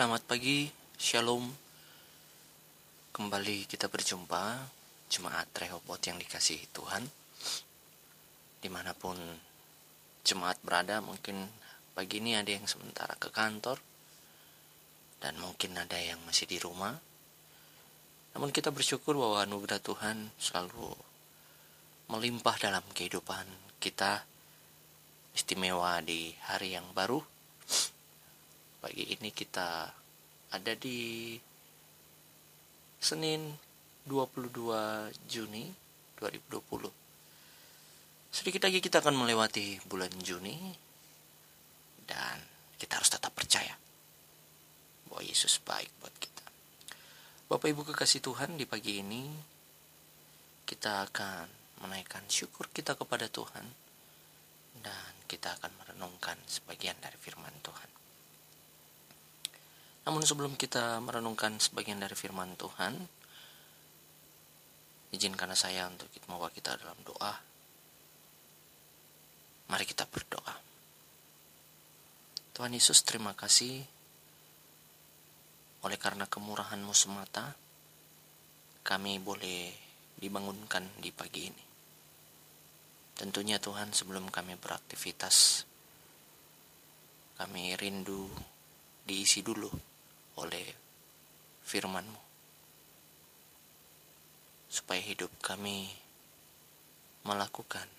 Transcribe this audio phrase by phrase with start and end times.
[0.00, 0.64] Selamat pagi,
[0.96, 1.44] Shalom.
[3.12, 4.56] Kembali kita berjumpa,
[5.12, 7.04] jemaat Rehobot yang dikasihi Tuhan.
[8.64, 9.20] Di mana pun
[10.24, 11.44] jemaat berada, mungkin
[11.92, 13.76] pagi ini ada yang sementara ke kantor,
[15.20, 16.96] dan mungkin ada yang masih di rumah.
[18.32, 20.96] Namun kita bersyukur bahwa anugerah Tuhan selalu
[22.08, 23.44] melimpah dalam kehidupan
[23.76, 24.24] kita,
[25.36, 27.20] istimewa di hari yang baru
[28.80, 29.92] Pagi ini kita
[30.56, 31.36] ada di
[32.96, 33.52] Senin
[34.08, 35.68] 22 Juni
[36.16, 36.88] 2020.
[38.32, 40.72] Sedikit lagi kita akan melewati bulan Juni
[42.08, 42.40] dan
[42.80, 43.76] kita harus tetap percaya
[45.12, 46.46] bahwa Yesus baik buat kita.
[47.52, 49.28] Bapak Ibu kekasih Tuhan di pagi ini
[50.64, 51.44] kita akan
[51.84, 53.68] menaikkan syukur kita kepada Tuhan
[54.80, 57.99] dan kita akan merenungkan sebagian dari firman Tuhan.
[60.08, 62.96] Namun sebelum kita merenungkan sebagian dari firman Tuhan,
[65.12, 67.34] izinkan saya untuk membawa kita dalam doa.
[69.70, 70.54] Mari kita berdoa.
[72.54, 73.80] Tuhan Yesus terima kasih
[75.80, 77.56] oleh karena kemurahan-Mu semata
[78.84, 79.72] kami boleh
[80.20, 81.64] dibangunkan di pagi ini.
[83.16, 85.64] Tentunya Tuhan sebelum kami beraktivitas
[87.40, 88.28] kami rindu
[89.10, 89.66] diisi dulu
[90.38, 90.66] oleh
[91.66, 92.22] firman-Mu.
[94.70, 95.90] Supaya hidup kami
[97.26, 97.90] melakukan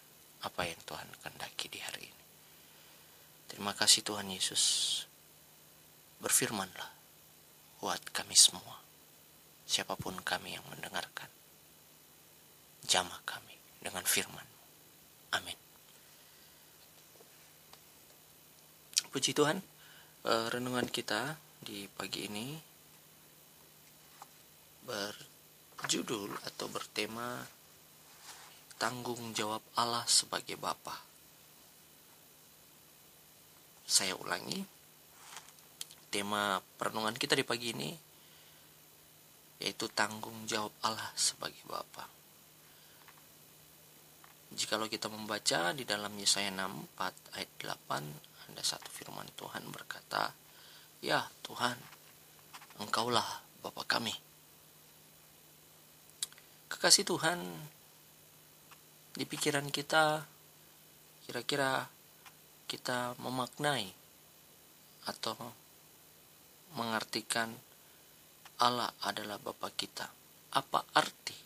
[0.48, 2.26] apa yang Tuhan kehendaki di hari ini.
[3.52, 4.64] Terima kasih Tuhan Yesus.
[6.24, 6.88] Berfirmanlah
[7.84, 8.80] buat kami semua.
[9.68, 11.28] Siapa pun kami yang mendengarkan.
[12.88, 14.48] Jamah kami dengan firman.
[15.36, 15.60] Amin.
[19.12, 19.60] Puji Tuhan,
[20.26, 22.58] eh, renungan kita di pagi ini
[24.86, 27.42] berjudul atau bertema
[28.82, 30.98] tanggung jawab Allah sebagai Bapa.
[33.86, 34.62] Saya ulangi,
[36.10, 37.92] tema perenungan kita di pagi ini
[39.62, 42.10] yaitu tanggung jawab Allah sebagai Bapa.
[44.52, 50.36] Jikalau kita membaca di dalam Yesaya 64 ayat 8 ada satu firman Tuhan berkata,
[51.00, 51.80] Ya Tuhan,
[52.78, 53.26] Engkaulah
[53.64, 54.14] Bapa kami.
[56.68, 57.40] Kekasih Tuhan,
[59.16, 60.24] di pikiran kita,
[61.26, 61.88] kira-kira
[62.68, 63.90] kita memaknai
[65.08, 65.36] atau
[66.76, 67.52] mengartikan
[68.62, 70.06] Allah adalah Bapa kita.
[70.52, 71.38] Apa arti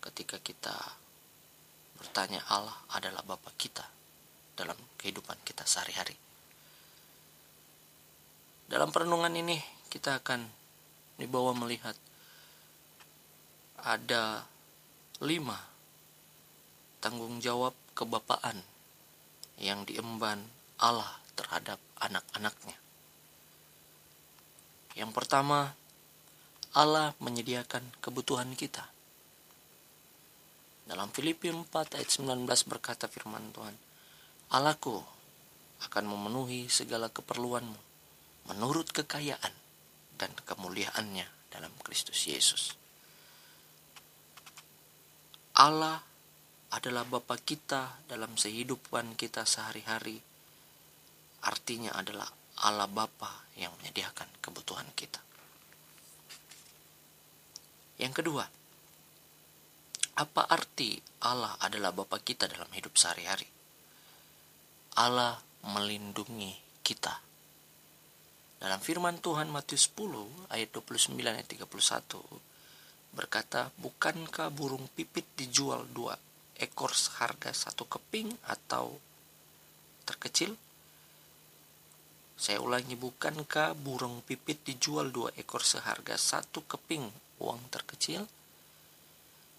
[0.00, 0.74] ketika kita
[2.00, 3.93] bertanya Allah adalah Bapa kita
[4.54, 6.16] dalam kehidupan kita sehari-hari?
[8.64, 9.60] Dalam perenungan ini
[9.92, 10.48] kita akan
[11.20, 11.94] dibawa melihat
[13.84, 14.48] ada
[15.22, 15.60] lima
[17.04, 18.64] tanggung jawab kebapaan
[19.60, 20.40] yang diemban
[20.80, 22.74] Allah terhadap anak-anaknya.
[24.98, 25.74] Yang pertama,
[26.74, 28.88] Allah menyediakan kebutuhan kita.
[30.84, 33.74] Dalam Filipi 4 ayat 19 berkata firman Tuhan,
[34.52, 35.00] Allahku
[35.84, 37.80] akan memenuhi segala keperluanmu
[38.52, 39.52] menurut kekayaan
[40.20, 42.76] dan kemuliaannya dalam Kristus Yesus.
[45.54, 46.02] Allah
[46.74, 50.18] adalah Bapa kita dalam kehidupan kita sehari-hari.
[51.46, 52.26] Artinya adalah
[52.66, 55.22] Allah Bapa yang menyediakan kebutuhan kita.
[58.02, 58.44] Yang kedua,
[60.18, 63.53] apa arti Allah adalah Bapa kita dalam hidup sehari-hari?
[64.94, 66.54] Allah melindungi
[66.86, 67.24] kita
[68.64, 71.68] dalam firman Tuhan Matius 10 ayat 29 ayat 31
[73.12, 76.16] berkata, Bukankah burung pipit dijual dua
[76.56, 78.96] ekor seharga satu keping atau
[80.08, 80.56] terkecil?
[82.40, 87.04] Saya ulangi, bukankah burung pipit dijual dua ekor seharga satu keping
[87.44, 88.24] uang terkecil?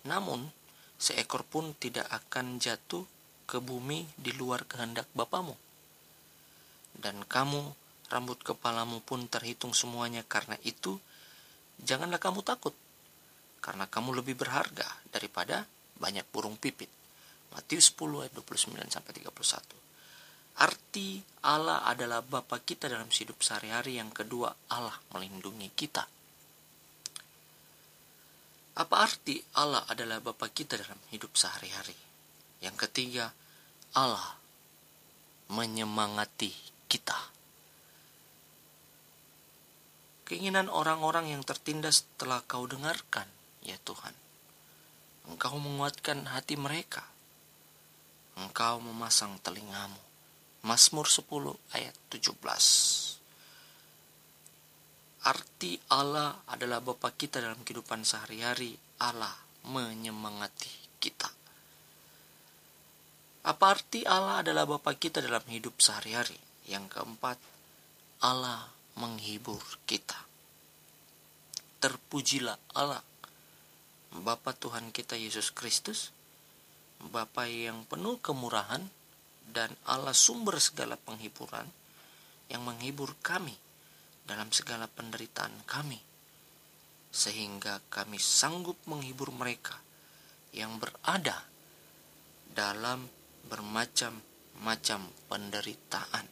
[0.10, 0.50] Namun,
[0.98, 3.06] seekor pun tidak akan jatuh
[3.46, 5.56] ke bumi di luar kehendak Bapamu.
[6.98, 7.62] Dan kamu
[8.10, 10.98] rambut kepalamu pun terhitung semuanya karena itu
[11.82, 12.74] janganlah kamu takut
[13.66, 15.66] karena kamu lebih berharga daripada
[15.98, 16.90] banyak burung pipit.
[17.56, 19.86] Matius 10 ayat 29 sampai 31.
[20.56, 24.00] Arti Allah adalah Bapa kita dalam hidup sehari-hari.
[24.00, 26.04] Yang kedua, Allah melindungi kita.
[28.76, 32.15] Apa arti Allah adalah Bapa kita dalam hidup sehari-hari?
[32.60, 33.34] Yang ketiga,
[33.96, 34.38] Allah
[35.52, 36.52] menyemangati
[36.92, 37.36] kita.
[40.26, 43.30] keinginan orang-orang yang tertindas telah kau dengarkan,
[43.62, 44.12] ya Tuhan.
[45.30, 47.06] Engkau menguatkan hati mereka.
[48.36, 50.02] Engkau memasang telingamu.
[50.66, 52.36] Mazmur 10 ayat 17.
[55.26, 58.78] Arti Allah adalah Bapa kita dalam kehidupan sehari-hari.
[59.02, 59.34] Allah
[59.66, 61.30] menyemangati kita.
[63.46, 66.34] Apa arti Allah adalah Bapa kita dalam hidup sehari-hari?
[66.66, 67.38] Yang keempat,
[68.26, 70.18] Allah menghibur kita.
[71.78, 73.06] Terpujilah Allah,
[74.18, 76.10] Bapa Tuhan kita Yesus Kristus,
[76.98, 78.82] Bapa yang penuh kemurahan
[79.46, 81.70] dan Allah sumber segala penghiburan
[82.50, 83.54] yang menghibur kami
[84.26, 86.02] dalam segala penderitaan kami
[87.14, 89.78] sehingga kami sanggup menghibur mereka
[90.52, 91.46] yang berada
[92.52, 93.06] dalam
[93.50, 96.26] bermacam-macam penderitaan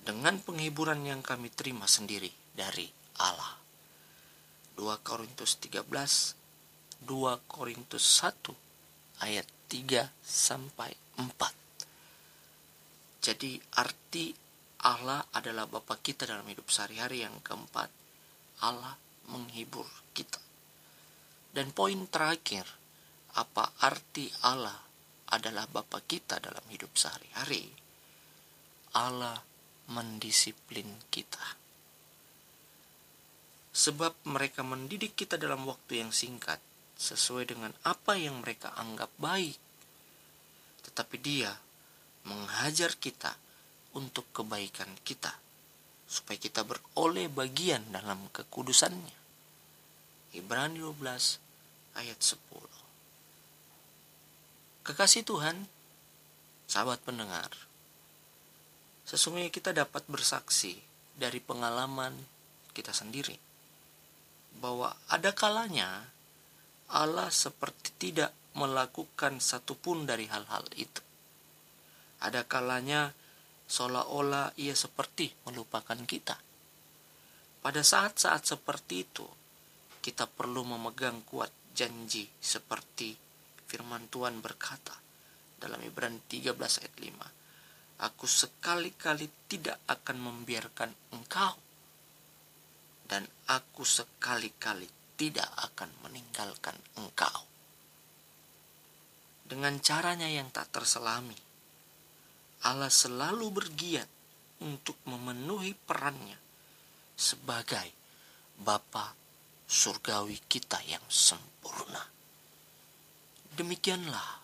[0.00, 2.88] dengan penghiburan yang kami terima sendiri dari
[3.20, 3.60] Allah.
[4.74, 6.40] 2 Korintus 13
[7.00, 11.24] 2 Korintus 1 ayat 3 sampai 4.
[13.24, 14.32] Jadi arti
[14.84, 17.88] Allah adalah Bapa kita dalam hidup sehari-hari yang keempat.
[18.64, 18.96] Allah
[19.32, 20.40] menghibur kita.
[21.52, 22.64] Dan poin terakhir,
[23.38, 24.74] apa arti Allah
[25.30, 27.70] adalah Bapa kita dalam hidup sehari-hari?
[28.98, 29.38] Allah
[29.90, 31.58] mendisiplin kita.
[33.70, 36.58] Sebab mereka mendidik kita dalam waktu yang singkat,
[36.98, 39.58] sesuai dengan apa yang mereka anggap baik.
[40.90, 41.54] Tetapi dia
[42.26, 43.30] menghajar kita
[43.94, 45.30] untuk kebaikan kita,
[46.10, 49.18] supaya kita beroleh bagian dalam kekudusannya.
[50.34, 52.69] Ibrani 12 ayat 10
[54.90, 55.70] Kekasih Tuhan,
[56.66, 57.54] sahabat pendengar,
[59.06, 60.74] Sesungguhnya kita dapat bersaksi
[61.14, 62.10] dari pengalaman
[62.74, 63.38] kita sendiri
[64.58, 66.10] bahwa ada kalanya
[66.90, 71.02] Allah seperti tidak melakukan satupun dari hal-hal itu.
[72.26, 73.14] Ada kalanya
[73.70, 76.34] seolah-olah ia seperti melupakan kita.
[77.62, 79.26] Pada saat-saat seperti itu,
[80.02, 83.29] kita perlu memegang kuat janji seperti
[83.70, 84.98] firman Tuhan berkata
[85.62, 87.40] dalam Ibrani 13 ayat 5
[88.00, 91.54] aku sekali-kali tidak akan membiarkan engkau,
[93.04, 94.88] dan aku sekali-kali
[95.20, 97.44] tidak akan meninggalkan engkau.
[99.44, 101.36] Dengan caranya yang tak terselami,
[102.64, 104.08] Allah selalu bergiat
[104.64, 106.36] untuk memenuhi perannya
[107.16, 107.92] sebagai
[108.60, 109.16] Bapa
[109.64, 112.19] surgawi kita yang sempurna.
[113.50, 114.38] Demikianlah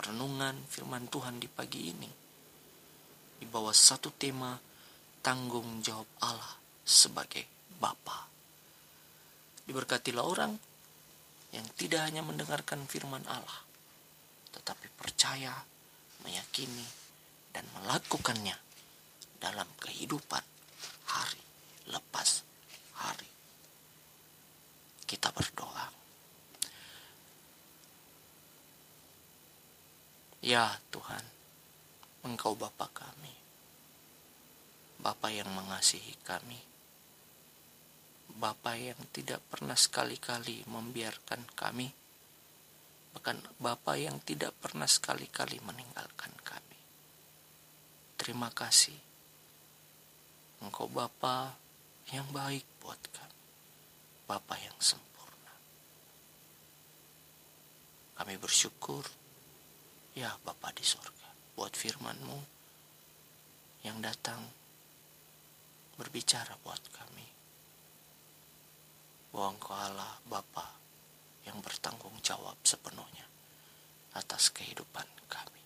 [0.00, 2.10] perenungan firman Tuhan di pagi ini
[3.40, 4.56] di bawah satu tema
[5.20, 7.44] tanggung jawab Allah sebagai
[7.76, 8.28] Bapa.
[9.68, 10.52] Diberkatilah orang
[11.52, 13.60] yang tidak hanya mendengarkan firman Allah,
[14.56, 15.52] tetapi percaya,
[16.24, 16.84] meyakini,
[17.52, 18.56] dan melakukannya
[19.36, 20.42] dalam kehidupan
[21.12, 21.44] hari
[21.92, 22.42] lepas
[22.98, 23.28] hari.
[25.06, 25.69] Kita berdoa.
[30.40, 31.20] Ya Tuhan,
[32.24, 33.28] Engkau Bapa kami,
[34.96, 36.56] Bapa yang mengasihi kami,
[38.40, 41.92] Bapa yang tidak pernah sekali-kali membiarkan kami,
[43.12, 46.80] bahkan Bapa yang tidak pernah sekali-kali meninggalkan kami.
[48.16, 48.96] Terima kasih,
[50.64, 51.52] Engkau Bapa
[52.16, 53.44] yang baik buat kami,
[54.24, 55.52] Bapa yang sempurna.
[58.16, 59.19] Kami bersyukur,
[60.16, 62.38] ya Bapa di sorga buat firmanmu
[63.86, 64.40] yang datang
[66.00, 67.26] berbicara buat kami.
[69.30, 70.66] Bahwa engkau Allah Bapa
[71.46, 73.28] yang bertanggung jawab sepenuhnya
[74.16, 75.62] atas kehidupan kami.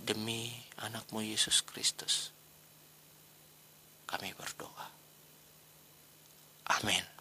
[0.00, 2.32] Demi anakmu Yesus Kristus,
[4.08, 4.88] kami berdoa.
[6.80, 7.19] Amin.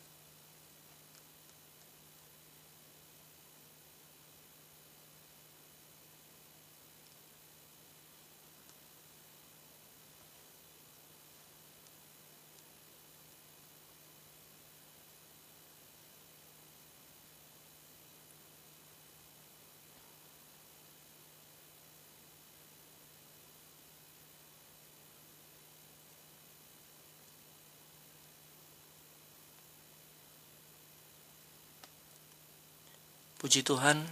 [33.40, 34.04] Puji Tuhan,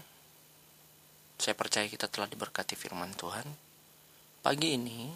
[1.36, 3.44] saya percaya kita telah diberkati firman Tuhan.
[4.40, 5.12] Pagi ini,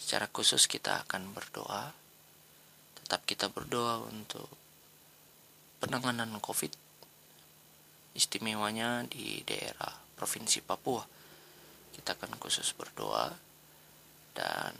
[0.00, 1.92] Secara khusus kita akan berdoa.
[2.96, 4.48] Tetap kita berdoa untuk
[5.84, 6.72] penanganan COVID.
[8.16, 11.04] Istimewanya di daerah Provinsi Papua.
[11.92, 13.36] Kita akan khusus berdoa
[14.32, 14.72] dan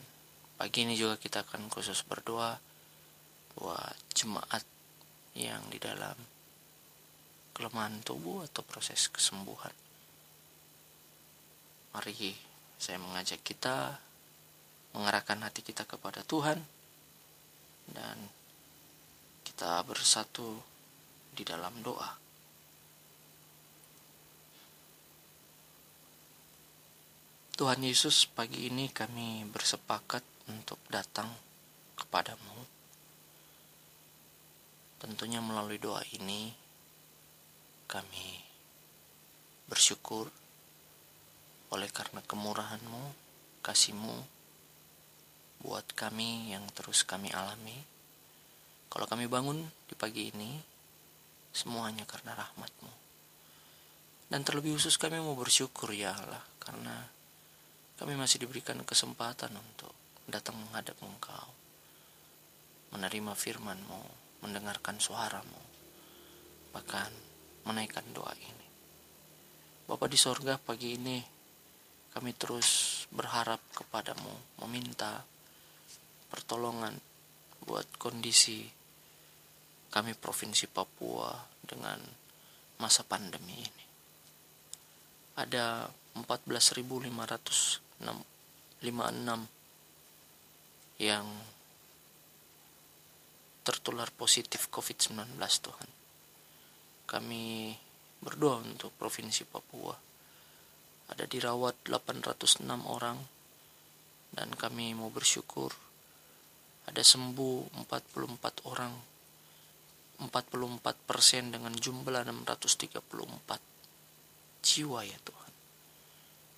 [0.56, 2.56] pagi ini juga kita akan khusus berdoa
[3.52, 4.64] buat jemaat
[5.36, 6.37] yang di dalam
[7.58, 9.74] kelemahan tubuh atau proses kesembuhan.
[11.90, 12.30] Mari
[12.78, 13.98] saya mengajak kita
[14.94, 16.62] mengarahkan hati kita kepada Tuhan
[17.90, 18.16] dan
[19.42, 20.62] kita bersatu
[21.34, 22.14] di dalam doa.
[27.58, 31.26] Tuhan Yesus, pagi ini kami bersepakat untuk datang
[31.98, 32.62] kepadamu.
[35.02, 36.67] Tentunya melalui doa ini
[37.88, 38.44] kami
[39.64, 40.28] bersyukur
[41.72, 43.04] oleh karena kemurahanmu,
[43.64, 44.16] kasihmu,
[45.64, 47.76] buat kami yang terus kami alami.
[48.88, 50.56] Kalau kami bangun di pagi ini,
[51.52, 52.92] semuanya karena rahmatmu.
[54.28, 57.08] Dan terlebih khusus kami mau bersyukur ya Allah, karena
[58.00, 59.92] kami masih diberikan kesempatan untuk
[60.28, 61.48] datang menghadap Engkau,
[62.96, 64.02] menerima firman-Mu,
[64.44, 65.60] mendengarkan suaramu,
[66.72, 67.27] bahkan
[67.68, 68.66] menaikkan doa ini.
[69.84, 71.20] Bapa di sorga pagi ini,
[72.16, 75.20] kami terus berharap kepadamu, meminta
[76.32, 76.96] pertolongan
[77.68, 78.64] buat kondisi
[79.92, 82.00] kami Provinsi Papua dengan
[82.80, 83.84] masa pandemi ini.
[85.36, 88.00] Ada 14.556
[90.98, 91.26] yang
[93.62, 95.97] tertular positif COVID-19 Tuhan.
[97.08, 97.72] Kami
[98.20, 99.96] berdoa untuk Provinsi Papua.
[101.08, 103.16] Ada dirawat 806 orang
[104.32, 105.72] dan kami mau bersyukur
[106.88, 108.92] ada sembuh 44 orang
[110.18, 115.52] 44 persen dengan jumlah 634 jiwa ya Tuhan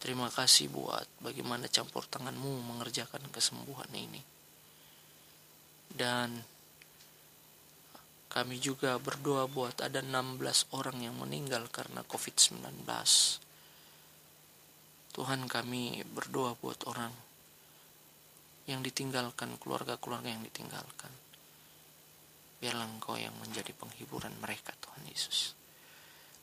[0.00, 4.22] terima kasih buat bagaimana campur tanganmu mengerjakan kesembuhan ini
[5.94, 6.42] dan
[8.31, 10.38] kami juga berdoa buat ada 16
[10.73, 12.87] orang yang meninggal karena COVID-19
[15.11, 17.11] Tuhan kami berdoa buat orang
[18.71, 21.11] yang ditinggalkan, keluarga-keluarga yang ditinggalkan.
[22.62, 25.59] Biarlah Engkau yang menjadi penghiburan mereka, Tuhan Yesus.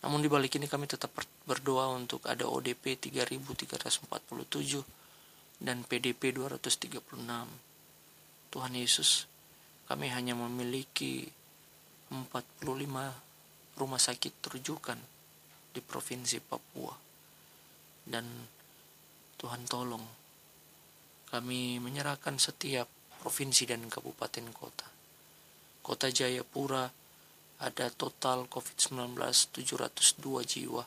[0.03, 1.15] Namun di balik ini kami tetap
[1.47, 4.03] berdoa untuk ada ODP 3347
[5.63, 6.99] dan PDP 236.
[8.51, 9.31] Tuhan Yesus,
[9.87, 11.31] kami hanya memiliki
[12.09, 12.67] 45
[13.77, 14.99] rumah sakit terujukan
[15.71, 16.95] di Provinsi Papua.
[18.07, 18.25] Dan
[19.37, 20.05] Tuhan tolong
[21.27, 22.87] kami menyerahkan setiap
[23.19, 24.87] provinsi dan kabupaten kota.
[25.83, 26.87] Kota Jayapura
[27.57, 29.17] ada total COVID-19
[29.51, 30.83] 702 jiwa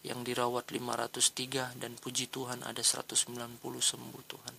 [0.00, 4.56] yang dirawat 503 dan puji Tuhan ada 190 sembuh Tuhan.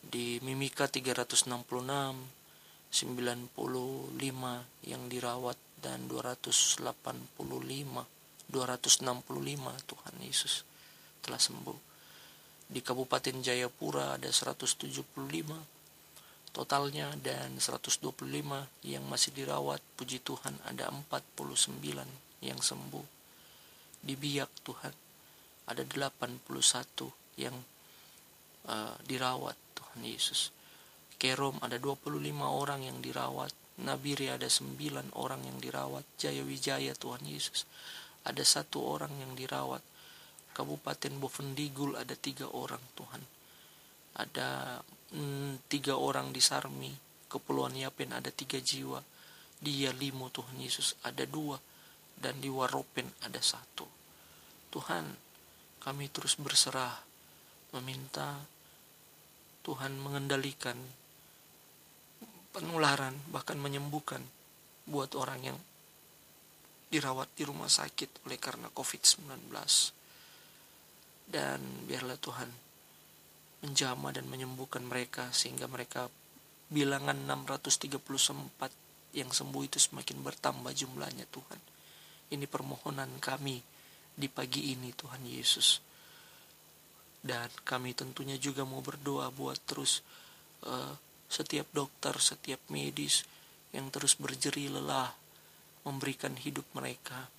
[0.00, 2.39] Di Mimika 366,
[2.90, 3.54] 95
[4.82, 6.98] yang dirawat dan 285,
[7.38, 8.02] 265
[9.86, 10.66] Tuhan Yesus
[11.22, 11.78] telah sembuh.
[12.70, 15.06] Di Kabupaten Jayapura ada 175
[16.50, 18.10] totalnya dan 125
[18.82, 19.78] yang masih dirawat.
[19.94, 22.10] Puji Tuhan ada 49
[22.42, 23.06] yang sembuh.
[24.02, 24.94] Di Biak Tuhan
[25.70, 26.42] ada 81
[27.38, 27.54] yang
[28.66, 30.50] uh, dirawat Tuhan Yesus
[31.20, 33.52] Kerom ada 25 orang yang dirawat
[33.84, 37.68] Nabiri ada 9 orang yang dirawat Jaya Wijaya Tuhan Yesus
[38.24, 39.84] ada satu orang yang dirawat
[40.50, 43.22] Kabupaten Bovendigul ada tiga orang Tuhan.
[44.18, 44.82] Ada
[45.14, 46.92] mm, tiga orang di Sarmi,
[47.30, 49.00] Kepulauan Yapen ada tiga jiwa.
[49.60, 51.56] Di Yalimo Tuhan Yesus ada dua.
[52.12, 53.88] Dan di Waropen ada satu.
[54.68, 55.08] Tuhan,
[55.80, 57.00] kami terus berserah
[57.72, 58.36] meminta
[59.64, 60.76] Tuhan mengendalikan
[62.50, 64.22] penularan bahkan menyembuhkan
[64.90, 65.58] buat orang yang
[66.90, 69.54] dirawat di rumah sakit oleh karena COVID-19
[71.30, 72.50] dan biarlah Tuhan
[73.62, 76.10] menjama dan menyembuhkan mereka sehingga mereka
[76.66, 81.60] bilangan 634 yang sembuh itu semakin bertambah jumlahnya Tuhan.
[82.30, 83.58] Ini permohonan kami
[84.14, 85.82] di pagi ini Tuhan Yesus.
[87.20, 90.00] Dan kami tentunya juga mau berdoa buat terus
[90.64, 90.94] uh,
[91.30, 93.22] setiap dokter, setiap medis
[93.70, 95.14] yang terus berjeri lelah
[95.86, 97.30] memberikan hidup mereka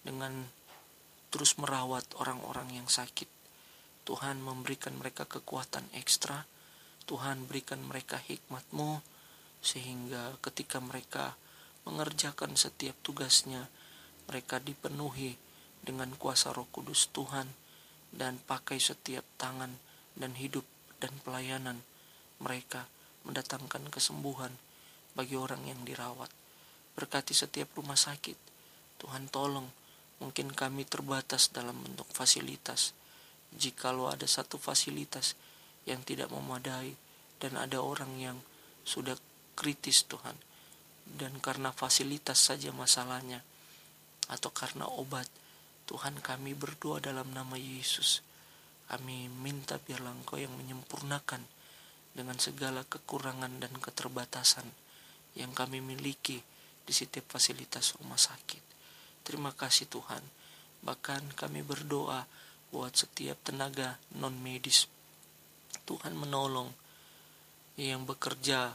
[0.00, 0.48] dengan
[1.28, 3.28] terus merawat orang-orang yang sakit.
[4.08, 6.48] Tuhan memberikan mereka kekuatan ekstra.
[7.04, 9.04] Tuhan berikan mereka hikmatmu
[9.60, 11.36] sehingga ketika mereka
[11.84, 13.68] mengerjakan setiap tugasnya,
[14.28, 15.36] mereka dipenuhi
[15.84, 17.48] dengan kuasa roh kudus Tuhan
[18.12, 19.72] dan pakai setiap tangan
[20.16, 20.64] dan hidup
[21.00, 21.84] dan pelayanan
[22.40, 22.88] mereka
[23.28, 24.50] mendatangkan kesembuhan
[25.12, 26.32] bagi orang yang dirawat.
[26.96, 28.34] Berkati setiap rumah sakit.
[28.98, 29.68] Tuhan tolong,
[30.18, 32.96] mungkin kami terbatas dalam bentuk fasilitas.
[33.52, 35.36] Jikalau ada satu fasilitas
[35.84, 36.96] yang tidak memadai
[37.38, 38.38] dan ada orang yang
[38.82, 39.14] sudah
[39.54, 40.34] kritis Tuhan.
[41.08, 43.44] Dan karena fasilitas saja masalahnya
[44.28, 45.24] atau karena obat,
[45.88, 48.20] Tuhan kami berdoa dalam nama Yesus.
[48.92, 51.57] Kami minta biarlah Engkau yang menyempurnakan
[52.18, 54.66] dengan segala kekurangan dan keterbatasan
[55.38, 56.42] yang kami miliki
[56.82, 58.58] di setiap fasilitas rumah sakit.
[59.22, 60.26] Terima kasih Tuhan.
[60.82, 62.26] Bahkan kami berdoa
[62.74, 64.90] buat setiap tenaga non medis.
[65.86, 66.74] Tuhan menolong
[67.78, 68.74] yang bekerja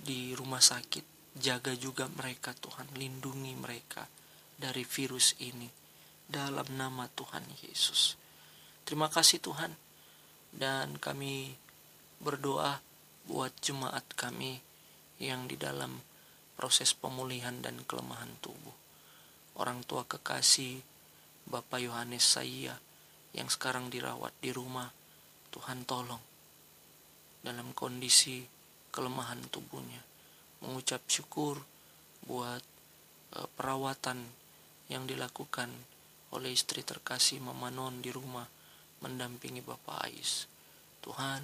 [0.00, 1.36] di rumah sakit.
[1.36, 4.08] Jaga juga mereka Tuhan, lindungi mereka
[4.56, 5.68] dari virus ini
[6.26, 8.16] dalam nama Tuhan Yesus.
[8.82, 9.70] Terima kasih Tuhan
[10.50, 11.54] dan kami
[12.20, 12.84] berdoa
[13.26, 14.60] buat jemaat kami
[15.20, 16.00] yang di dalam
[16.56, 18.76] proses pemulihan dan kelemahan tubuh.
[19.56, 20.84] Orang tua kekasih
[21.48, 22.76] Bapak Yohanes Saya
[23.32, 24.92] yang sekarang dirawat di rumah,
[25.50, 26.20] Tuhan tolong
[27.40, 28.44] dalam kondisi
[28.92, 30.04] kelemahan tubuhnya.
[30.60, 31.64] Mengucap syukur
[32.28, 32.60] buat
[33.36, 34.20] uh, perawatan
[34.92, 35.72] yang dilakukan
[36.36, 38.44] oleh istri terkasih Mama Non di rumah
[39.00, 40.44] mendampingi Bapak Ais.
[41.00, 41.40] Tuhan,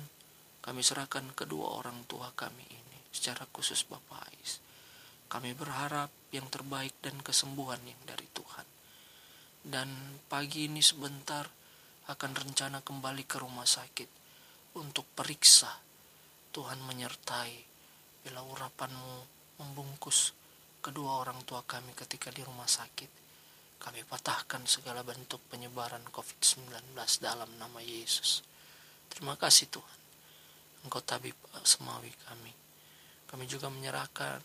[0.67, 4.59] kami serahkan kedua orang tua kami ini secara khusus Bapak Ais.
[5.31, 8.67] Kami berharap yang terbaik dan kesembuhan yang dari Tuhan.
[9.63, 11.47] Dan pagi ini sebentar
[12.11, 14.11] akan rencana kembali ke rumah sakit
[14.75, 15.71] untuk periksa.
[16.51, 17.55] Tuhan menyertai
[18.27, 19.15] bila urapanmu
[19.63, 20.35] membungkus
[20.83, 23.11] kedua orang tua kami ketika di rumah sakit.
[23.79, 26.91] Kami patahkan segala bentuk penyebaran COVID-19
[27.23, 28.43] dalam nama Yesus.
[29.07, 30.06] Terima kasih Tuhan.
[30.87, 31.35] Engkau tabib
[31.66, 32.55] semawi kami.
[33.27, 34.38] Kami juga menyerahkan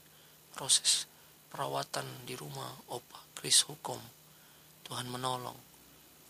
[0.58, 1.06] proses
[1.54, 4.02] perawatan di rumah Opa Kris Hukum.
[4.82, 5.56] Tuhan menolong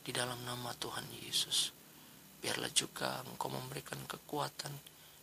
[0.04, 1.72] di dalam nama Tuhan Yesus.
[2.44, 4.76] Biarlah juga Engkau memberikan kekuatan,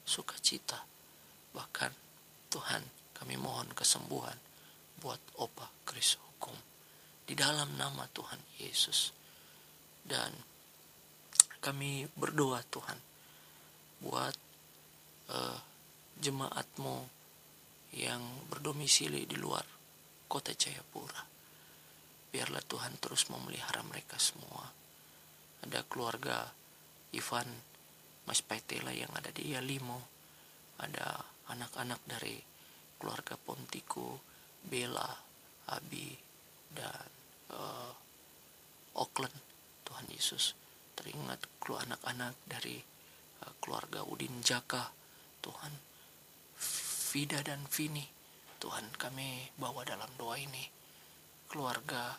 [0.08, 0.80] sukacita.
[1.52, 1.92] Bahkan
[2.48, 4.40] Tuhan kami mohon kesembuhan
[5.04, 6.56] buat Opa Kris Hukum
[7.28, 9.12] di dalam nama Tuhan Yesus.
[10.00, 10.32] Dan
[11.60, 12.96] kami berdoa Tuhan
[14.00, 14.47] buat
[15.32, 15.58] uh,
[16.18, 16.96] jemaatmu
[17.96, 18.20] yang
[18.52, 19.64] berdomisili di luar
[20.28, 21.24] kota Jayapura.
[22.28, 24.68] Biarlah Tuhan terus memelihara mereka semua.
[25.64, 26.44] Ada keluarga
[27.16, 27.48] Ivan
[28.28, 30.04] Mas Paitela yang ada di Yalimo.
[30.78, 32.36] Ada anak-anak dari
[33.00, 34.20] keluarga Pontiku,
[34.60, 35.08] Bella,
[35.72, 36.12] Abi,
[36.68, 37.08] dan
[37.56, 37.92] uh,
[39.00, 39.32] Auckland
[39.88, 40.52] Tuhan Yesus
[40.92, 42.76] teringat keluar anak-anak dari
[43.48, 44.97] uh, keluarga Udin Jaka
[45.42, 45.72] Tuhan.
[47.08, 48.04] Vida dan Vini
[48.58, 50.66] Tuhan kami bawa dalam doa ini.
[51.48, 52.18] Keluarga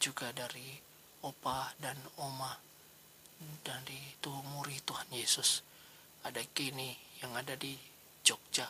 [0.00, 0.74] juga dari
[1.22, 2.52] opa dan oma
[3.60, 5.60] dari Muri Tuhan Yesus.
[6.24, 7.76] Ada Kini yang ada di
[8.24, 8.64] Jogja.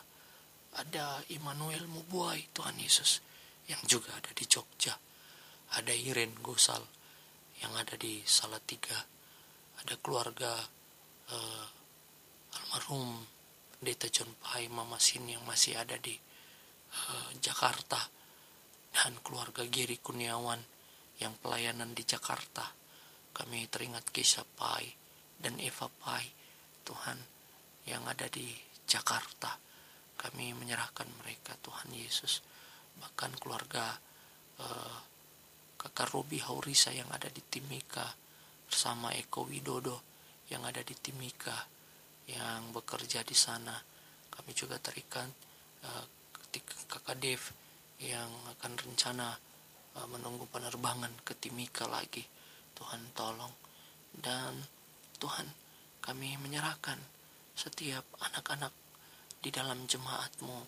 [0.75, 3.23] Ada Immanuel Mubuai Tuhan Yesus
[3.71, 4.91] yang juga ada di Jogja.
[5.79, 6.83] Ada Iren Gosal
[7.63, 8.99] yang ada di Salatiga,
[9.79, 10.51] ada keluarga
[11.31, 11.65] uh,
[12.59, 13.23] almarhum
[13.85, 18.01] Pendeta John Pai Mama Sin yang masih ada di uh, Jakarta
[18.89, 20.57] dan keluarga Giri Kuniawan
[21.21, 22.65] yang pelayanan di Jakarta.
[23.29, 24.89] Kami teringat kisah Pai
[25.37, 26.25] dan Eva Pai,
[26.81, 27.13] Tuhan
[27.85, 28.49] yang ada di
[28.89, 29.53] Jakarta.
[30.17, 32.41] Kami menyerahkan mereka Tuhan Yesus.
[32.97, 33.93] Bahkan keluarga
[34.65, 34.97] uh,
[35.77, 38.09] kakak Robi Haurisa yang ada di Timika
[38.65, 40.01] bersama Eko Widodo
[40.49, 41.74] yang ada di Timika
[42.29, 43.75] yang bekerja di sana.
[44.29, 45.29] Kami juga terikat
[45.85, 47.41] uh, ketika kakak Dev
[48.01, 49.37] yang akan rencana
[49.95, 52.25] uh, menunggu penerbangan ke Timika lagi.
[52.75, 53.53] Tuhan tolong
[54.11, 54.51] dan
[55.15, 55.47] Tuhan
[56.03, 56.99] kami menyerahkan
[57.55, 58.73] setiap anak-anak
[59.39, 60.59] di dalam jemaatmu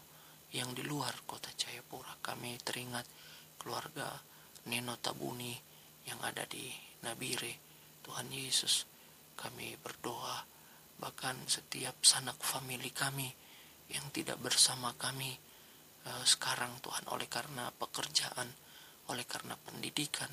[0.55, 2.15] yang di luar kota Jayapura.
[2.23, 3.03] Kami teringat
[3.59, 4.07] keluarga
[4.71, 5.51] Neno Tabuni
[6.07, 6.71] yang ada di
[7.03, 7.59] Nabire.
[8.07, 8.87] Tuhan Yesus,
[9.35, 10.56] kami berdoa
[10.97, 13.29] bahkan setiap sanak famili kami
[13.93, 15.37] yang tidak bersama kami
[16.09, 18.49] uh, sekarang Tuhan oleh karena pekerjaan,
[19.13, 20.29] oleh karena pendidikan.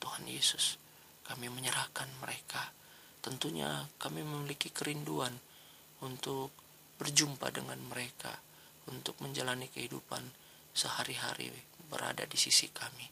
[0.00, 0.80] Tuhan Yesus,
[1.28, 2.72] kami menyerahkan mereka
[3.20, 5.32] tentunya kami memiliki kerinduan
[6.00, 6.48] untuk
[6.96, 8.32] berjumpa dengan mereka,
[8.88, 10.24] untuk menjalani kehidupan
[10.72, 11.52] sehari-hari
[11.92, 13.04] berada di sisi kami.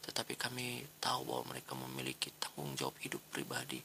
[0.00, 3.80] Tetapi kami tahu bahwa mereka memiliki tanggung jawab hidup pribadi,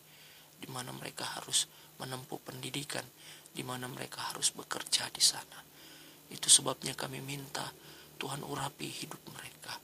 [0.56, 1.68] di mana mereka harus
[2.02, 3.04] menempuh pendidikan,
[3.56, 5.64] di mana mereka harus bekerja di sana.
[6.28, 7.70] Itu sebabnya kami minta
[8.20, 9.78] Tuhan urapi hidup mereka.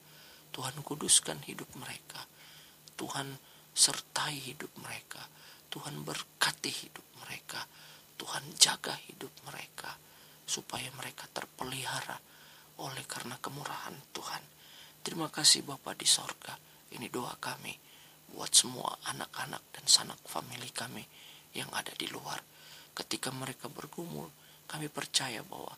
[0.52, 2.24] Tuhan kuduskan hidup mereka.
[3.00, 3.32] Tuhan
[3.72, 5.24] sertai hidup mereka.
[5.72, 7.64] Tuhan berkati hidup mereka.
[8.20, 9.96] Tuhan jaga hidup mereka
[10.44, 12.20] supaya mereka terpelihara
[12.84, 14.44] oleh karena kemurahan Tuhan.
[15.02, 16.54] Terima kasih Bapak di sorga.
[16.92, 17.74] Ini doa kami
[18.36, 21.04] buat semua anak-anak dan sanak famili kami
[21.56, 22.40] yang ada di luar.
[22.92, 24.28] Ketika mereka bergumul,
[24.68, 25.72] kami percaya bahwa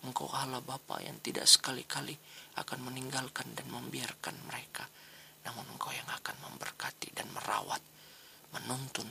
[0.00, 2.16] Engkau Allah Bapa yang tidak sekali-kali
[2.56, 4.88] akan meninggalkan dan membiarkan mereka.
[5.44, 7.84] Namun Engkau yang akan memberkati dan merawat,
[8.56, 9.06] menuntun,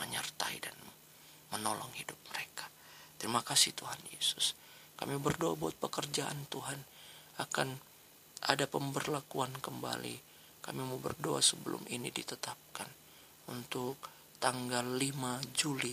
[0.00, 0.76] menyertai dan
[1.52, 2.66] menolong hidup mereka.
[3.20, 4.56] Terima kasih Tuhan Yesus.
[4.96, 6.80] Kami berdoa buat pekerjaan Tuhan
[7.36, 7.68] akan
[8.48, 10.16] ada pemberlakuan kembali.
[10.64, 12.88] Kami mau berdoa sebelum ini ditetapkan
[13.52, 14.00] untuk
[14.40, 15.92] tanggal 5 Juli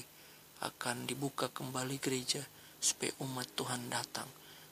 [0.64, 2.42] akan dibuka kembali gereja
[2.80, 4.26] supaya umat Tuhan datang.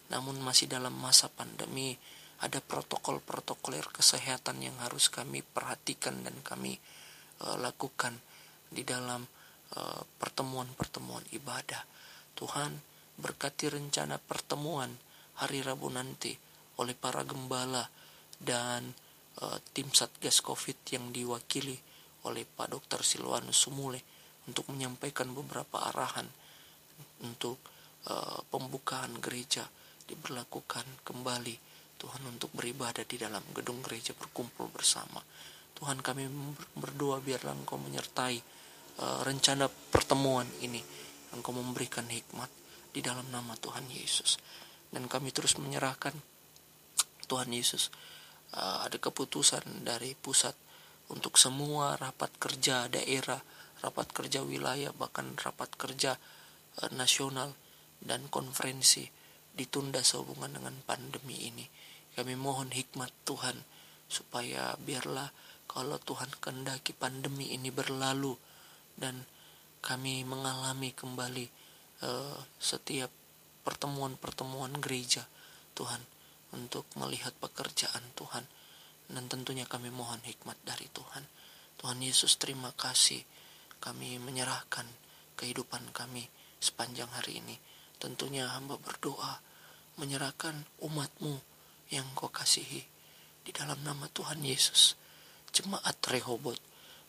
[0.10, 1.94] Namun masih dalam masa pandemi,
[2.40, 6.80] ada protokol-protokol kesehatan yang harus kami perhatikan dan kami
[7.44, 8.16] uh, lakukan
[8.72, 9.28] di dalam
[9.76, 10.08] pertemuan
[10.72, 11.84] pertemuan-pertemuan ibadah.
[12.38, 12.80] Tuhan
[13.20, 14.92] berkati rencana pertemuan
[15.42, 16.32] hari Rabu nanti
[16.80, 17.88] oleh para gembala
[18.40, 18.92] dan
[19.44, 21.76] uh, tim Satgas Covid yang diwakili
[22.26, 23.02] oleh Pak Dr.
[23.06, 24.02] Silwanus Sumule
[24.50, 26.26] untuk menyampaikan beberapa arahan
[27.26, 27.58] untuk
[28.10, 29.66] uh, pembukaan gereja
[30.06, 31.56] diberlakukan kembali
[31.98, 35.24] Tuhan untuk beribadah di dalam gedung gereja berkumpul bersama.
[35.76, 36.28] Tuhan kami
[36.78, 38.38] berdoa biarlah Engkau menyertai
[39.02, 40.80] uh, rencana pertemuan ini.
[41.34, 42.48] Engkau memberikan hikmat
[42.96, 44.40] di dalam nama Tuhan Yesus.
[44.88, 46.16] Dan kami terus menyerahkan
[47.28, 47.92] Tuhan Yesus
[48.56, 50.54] uh, ada keputusan dari pusat
[51.10, 53.42] untuk semua rapat kerja daerah,
[53.86, 56.18] rapat kerja wilayah, bahkan rapat kerja
[56.82, 57.54] uh, nasional
[58.02, 59.06] dan konferensi
[59.56, 61.66] ditunda sehubungan dengan pandemi ini.
[62.16, 63.60] Kami mohon hikmat Tuhan
[64.08, 65.30] supaya biarlah
[65.66, 68.38] kalau Tuhan kehendaki pandemi ini berlalu
[68.96, 69.26] dan
[69.84, 71.46] kami mengalami kembali
[72.06, 73.12] uh, setiap
[73.66, 75.26] pertemuan-pertemuan gereja
[75.76, 76.00] Tuhan
[76.56, 78.46] untuk melihat pekerjaan Tuhan
[79.12, 81.24] dan tentunya kami mohon hikmat dari Tuhan.
[81.82, 83.22] Tuhan Yesus terima kasih
[83.84, 84.88] kami menyerahkan
[85.36, 86.26] kehidupan kami
[86.58, 87.56] sepanjang hari ini
[87.96, 89.40] Tentunya hamba berdoa
[89.96, 91.40] menyerahkan umatmu
[91.90, 92.84] yang kau kasihi
[93.46, 95.00] di dalam nama Tuhan Yesus.
[95.56, 96.60] Jemaat Rehobot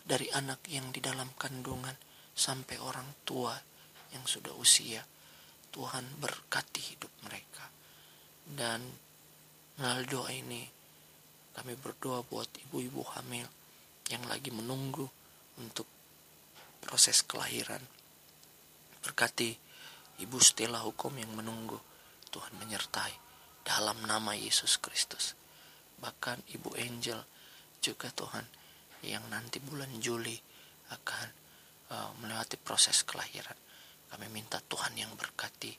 [0.06, 1.92] dari anak yang di dalam kandungan
[2.30, 3.58] sampai orang tua
[4.14, 5.02] yang sudah usia.
[5.74, 7.66] Tuhan berkati hidup mereka.
[8.46, 8.86] Dan
[9.76, 10.62] melalui doa ini
[11.56, 13.48] kami berdoa buat ibu-ibu hamil
[14.12, 15.08] yang lagi menunggu
[15.56, 15.88] untuk
[16.84, 17.80] proses kelahiran.
[19.00, 19.56] Berkati
[20.20, 21.80] Ibu Stella hukum yang menunggu
[22.28, 23.14] Tuhan menyertai
[23.64, 25.32] dalam nama Yesus Kristus.
[25.96, 27.24] Bahkan Ibu Angel
[27.80, 28.44] juga Tuhan
[29.00, 30.36] yang nanti bulan Juli
[30.92, 31.26] akan
[31.90, 33.56] uh, melewati proses kelahiran.
[34.12, 35.72] Kami minta Tuhan yang berkati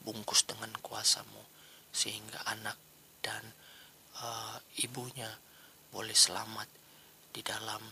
[0.00, 1.42] bungkus dengan kuasamu
[1.90, 2.78] sehingga anak
[3.20, 3.42] dan
[4.20, 5.30] uh, ibunya
[5.90, 6.68] boleh selamat
[7.34, 7.82] di dalam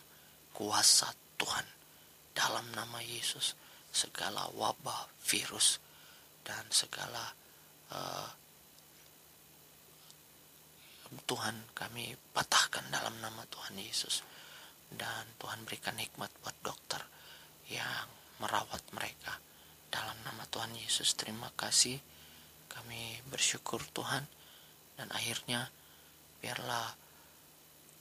[0.54, 1.66] kuasa Tuhan.
[2.32, 3.58] Dalam nama Yesus.
[3.92, 5.76] Segala wabah virus
[6.40, 7.28] dan segala
[7.92, 8.28] uh,
[11.28, 14.24] Tuhan kami patahkan dalam nama Tuhan Yesus.
[14.92, 17.00] Dan Tuhan berikan hikmat buat dokter
[17.68, 18.08] yang
[18.40, 19.37] merawat mereka
[19.92, 21.12] dalam nama Tuhan Yesus.
[21.16, 22.00] Terima kasih.
[22.72, 24.24] Kami bersyukur Tuhan.
[24.96, 25.68] Dan akhirnya
[26.42, 26.98] biarlah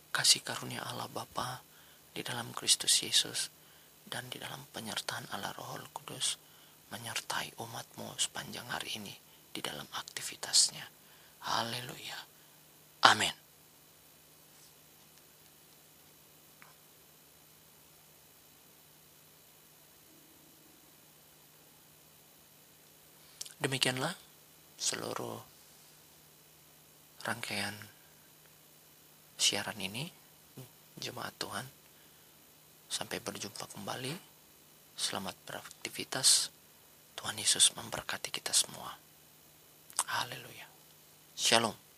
[0.09, 1.61] kasih karunia Allah Bapa
[2.11, 3.53] di dalam Kristus Yesus
[4.09, 6.35] dan di dalam penyertaan Allah Roh Kudus
[6.91, 9.15] menyertai umatmu sepanjang hari ini
[9.53, 10.83] di dalam aktivitasnya.
[11.47, 12.19] Haleluya.
[13.07, 13.31] Amin.
[23.61, 24.17] Demikianlah
[24.81, 25.37] seluruh
[27.21, 27.77] rangkaian
[29.41, 30.05] siaran ini,
[31.01, 31.65] jemaat Tuhan.
[32.85, 34.13] Sampai berjumpa kembali.
[34.93, 36.53] Selamat beraktivitas.
[37.17, 38.93] Tuhan Yesus memberkati kita semua.
[40.05, 40.69] Haleluya.
[41.33, 41.90] Shalom.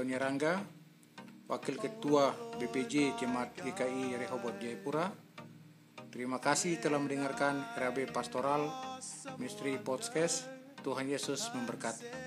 [0.00, 0.56] Joni Rangga,
[1.44, 5.12] Wakil Ketua BPJ Jemaat GKI Rehobot Jayapura.
[6.08, 8.64] Terima kasih telah mendengarkan RAB Pastoral
[9.36, 10.48] Misteri Podcast.
[10.80, 12.19] Tuhan Yesus memberkati.